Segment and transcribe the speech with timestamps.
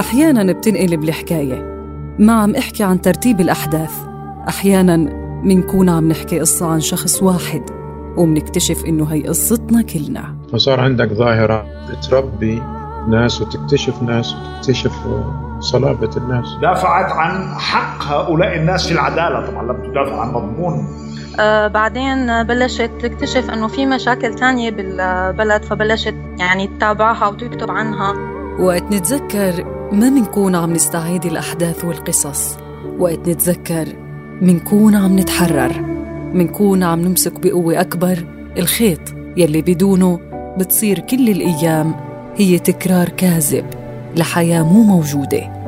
[0.00, 1.62] أحيانا بتنقلب الحكاية.
[2.18, 3.92] ما عم أحكي عن ترتيب الأحداث.
[4.48, 4.96] أحيانا
[5.44, 7.62] منكون عم نحكي قصة عن شخص واحد
[8.16, 10.36] ومنكتشف إنه هي قصتنا كلنا.
[10.52, 12.62] فصار عندك ظاهرة بتربي
[13.08, 14.92] ناس وتكتشف ناس وتكتشف
[15.58, 16.46] صلابة الناس.
[16.62, 19.50] دافعت عن حق هؤلاء الناس في العدالة.
[19.50, 20.86] طبعا لم تدافع عن مضمون.
[21.40, 28.29] آه بعدين بلشت تكتشف إنه في مشاكل تانية بالبلد فبلشت يعني تتابعها وتكتب عنها.
[28.60, 32.56] وقت نتذكر ما منكون عم نستعيد الأحداث والقصص.
[32.98, 33.88] وقت نتذكر
[34.42, 35.80] منكون عم نتحرر.
[36.34, 38.24] منكون عم نمسك بقوة أكبر.
[38.58, 39.00] الخيط
[39.36, 40.20] يلي بدونه
[40.58, 41.94] بتصير كل الأيام
[42.36, 43.64] هي تكرار كاذب
[44.16, 45.59] لحياة مو موجودة.